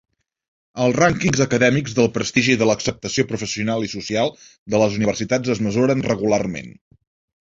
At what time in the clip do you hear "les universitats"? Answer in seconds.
4.85-5.55